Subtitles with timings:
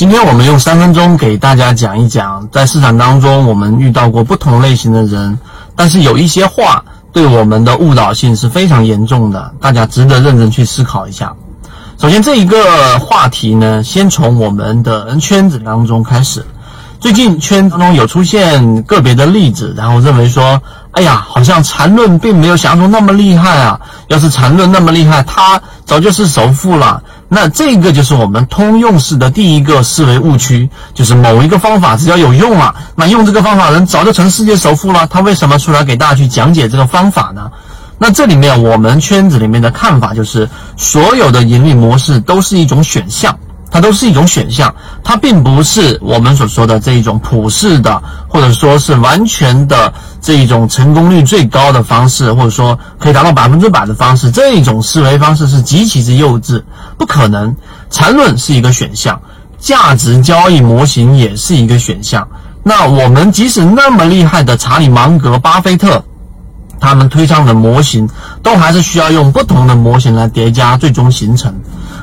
[0.00, 5.38] 今天我们用三分钟给大家讲一讲，在市场当中我们遇到过不同类型的人，
[5.76, 11.34] 但是有一些话对我们的误导性是非常严重的，大家值得认真去思考一下。
[11.98, 16.46] 首先，这一个话题呢，先从我们的圈子当中开始。
[16.98, 20.62] 最近圈当中有出现个别的例子，然后认为说，
[20.92, 23.78] 哎呀，好像缠论并没有想象中那么厉害啊！
[24.08, 27.02] 要是缠论那么厉害，他早就是首富了。
[27.32, 35.06] 那这个就是我们通用式的第一个思维误区，就是某一个方法只要有用了，那用这个方法人早就成世界首富了。
[35.06, 37.48] 他为什么出来给大家去讲解这个方法呢？
[37.98, 43.38] 那这里面我们圈子里面的看法就是，所有的盈利模式都是一种选项。
[43.80, 54.30] 都是一种选项，它并不是我们所说的这一种普世的，或者说是完全的这一种成功率最高的方式，或者说可以达到百分之百的方式。
[54.30, 56.62] 这一种思维方式是极其之幼稚，
[56.98, 57.56] 不可能。
[57.90, 59.20] 缠论是一个选项，
[59.58, 62.28] 价值交易模型也是一个选项。
[62.62, 66.04] 那我们即使那么厉害的查理芒格、巴菲特，
[66.78, 68.08] 他们推上的模型，
[68.42, 71.54] 都还是需要用不同的模型来叠加，最终形成。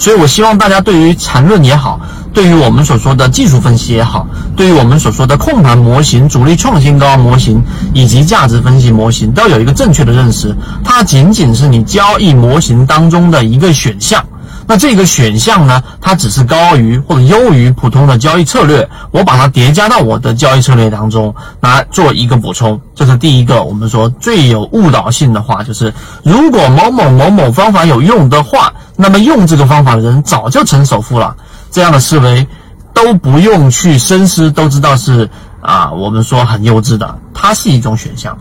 [0.00, 2.00] 所以，我希望大家对于缠论也好，
[2.32, 7.62] 对于我们所说的技术分析也好，对于我们所说的控盘模型、主力创新高模型
[7.92, 10.56] 以及价值分析模型，都有一个正确的认识。
[10.82, 14.24] 它仅仅是你交易模型当中的一个选项。
[14.70, 22.80] 那这个选项呢，它只是高于或者优于普通的交易策略，我把它叠加到我的交易策略当中来做一个补充。
[22.94, 31.34] 这是第一个，我们说最有误导性的话，就是如果某某某某方法有用的话，那么用这个方法的人早就成首富了。
[31.72, 32.46] 这样的思维
[32.94, 35.28] 都不用去深思，都知道是
[35.60, 37.18] 啊，我们说很幼稚的。
[37.34, 38.38] 它是一种选项。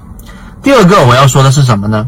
[0.62, 2.07] 第二个我要说的是什么呢？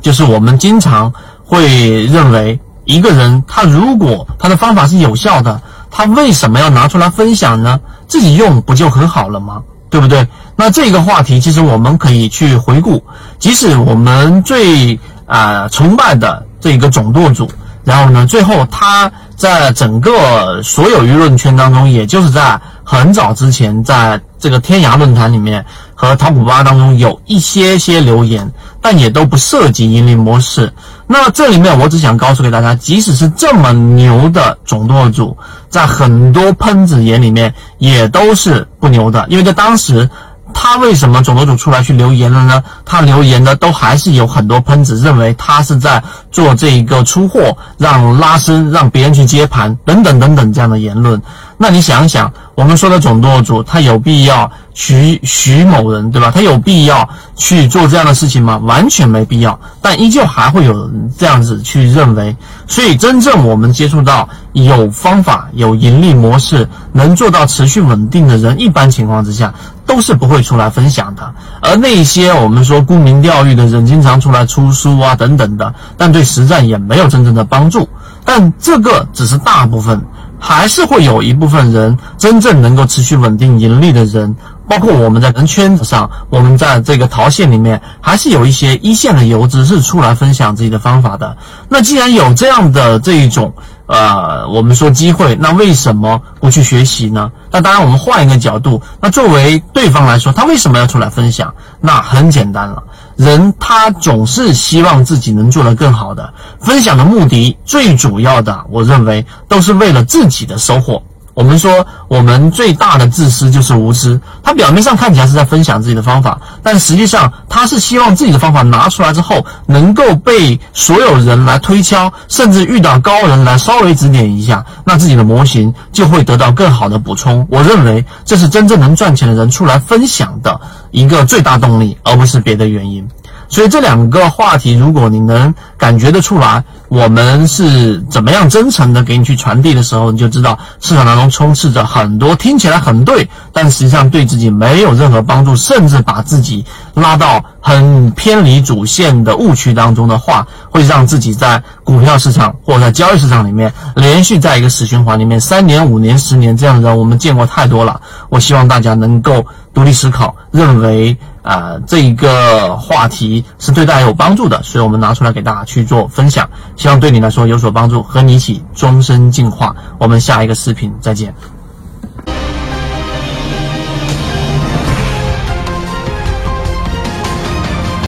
[0.00, 1.12] 就是我们经常
[1.44, 2.60] 会认为。
[2.84, 5.60] 一个人，他如果他的方法是有效的，
[5.90, 7.80] 他为什么要拿出来分享呢？
[8.08, 9.62] 自己用不就很好了吗？
[9.88, 10.26] 对不对？
[10.56, 13.02] 那这个话题其实我们可以去回顾，
[13.38, 17.50] 即使我们最啊崇拜的这个总舵主，
[17.84, 25.64] 然后呢，最后他在整个所有舆论圈当中，也就是在很早之前，在这个天涯论坛里面
[26.00, 28.50] 和淘股吧当中有一些些留言，
[28.80, 30.72] 但也都不涉及盈利模式。
[31.06, 35.36] 那这里面我只想告诉给大家，即使是这么牛的总舵主，
[35.68, 40.08] 在很多喷子眼里面也都是不牛的，因为在当时，
[40.54, 42.64] 他为什么总舵主出来去留言了呢？
[42.86, 46.02] 他留言的都还是有很多喷子认为他是在
[46.32, 51.20] 做这一个出货，让拉升，让别人去接盘等等等等这样的言论。
[51.62, 54.50] 那你想想，我们说的总舵主，他有必要？
[54.72, 56.30] 徐徐某人，对吧？
[56.34, 57.06] 他有必要
[57.36, 58.56] 去做这样的事情吗？
[58.64, 59.60] 完全没必要。
[59.82, 62.34] 但依旧还会有人这样子去认为。
[62.66, 69.52] 所以，真正我们接触到有方法、有盈利模式、能做到持续稳定的人，一般情况之下
[69.84, 71.34] 都是不会出来分享的。
[71.60, 77.86] 而那些我们说沽名钓誉的人，经常出来出书啊等等的，但对实战也没有真正的帮助。
[78.24, 80.00] 但这个只是大部分，
[80.40, 84.34] 还是会有一部分人真正能够持续稳定盈利的人。
[84.68, 91.36] 包括我们在人圈子上，我们在这个淘线里面，还是有一些一线的游资是出来分享自己的方法的。
[91.68, 93.52] 那既然有这样的这一种，
[93.86, 97.32] 呃，我们说机会，那为什么不去学习呢？
[97.50, 101.52] 那当然，我们换一个角度，那作为对方来说，他为什么要出来分享？
[101.80, 102.80] 那很简单了，
[103.20, 111.02] 人他总是希望自己能做得更好的，分享的目的最主要的，我认为都是为了自己的收获。
[111.34, 114.20] 我们说，我们最大的自私就是无知。
[114.42, 127.46] 他表面上看起来是在分享自己的方法，但实际上他是希望自己的方法拿出来之后，能够被所有人来推敲，甚至遇到高人来稍微指点一下，那自己的模型就会得到更好的补充。
[127.50, 133.08] 我认为这是真正能赚钱的人出来分享的一个最大动力，而不是别的原因。
[133.48, 146.64] 所以这两个话题，如果你能感觉得出来，我们是怎么样真诚的给你去传递的时候，你就知道市场当中充斥着很多听起来很对，但实际上对自己没有任何帮助，甚至把自己
[146.94, 158.00] 拉到很偏离主线的误区当中的话，会让自己在股票市场或者在交易市场里面连续在一个死循环里面三年、五年、十年这样的人，我们见过太多了。
[158.30, 161.16] 我希望大家能够独立思考，认为。
[161.42, 169.76] 啊，这一个话题是对大家有帮助的，所以我们拿出来给大家去做分享，希望对你来说有所帮助，和你一起终身进化。
[169.98, 171.34] 我们下一个视频再见。